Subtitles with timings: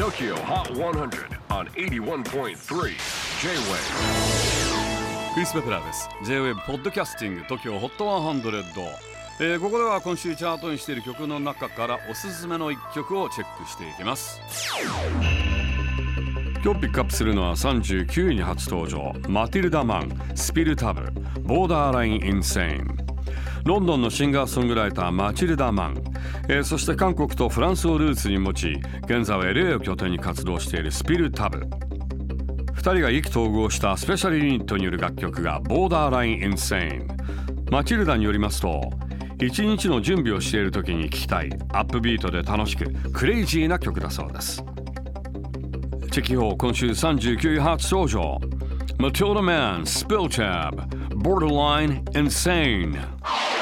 [0.00, 2.54] TOKYO HOT 100 on 81.3 J-WAVE
[5.34, 6.08] クリス・ベプラーです。
[6.24, 8.86] J-WAVE ポッドキャスティング TOKYO HOT 100、
[9.40, 14.40] えーここでは今週チャートにしている曲の中からおすすめの一曲をチェックしていきます。
[16.64, 19.12] 今日ピックアップするのは39位に初登場。
[19.28, 21.12] マティルダ・マンスピルタブ
[21.42, 23.09] ボーダーライン・インセイン
[23.64, 26.02] ロンドンのシンガーソングライターマチルダ・マン、
[26.48, 31.58] えーそして韓国とフランスをルーツに持ち現在は LA を拠点に活動しているスピルタブ。
[31.58, 37.06] 2人が意気投合したスペシャルユニットによる楽曲がボーダーライン・インセイン
[37.70, 38.80] マチルダによりますと
[39.38, 44.64] 一日の準備をしている時に聴きたいアップビートで楽しくクレイジーな曲だそうです。
[46.10, 48.38] チェキホー今週39位初登場。
[48.98, 50.76] Matilda Man Spill Tab
[51.22, 52.98] Borderline Insane